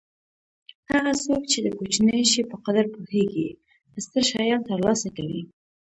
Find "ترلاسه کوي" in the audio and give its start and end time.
4.69-5.41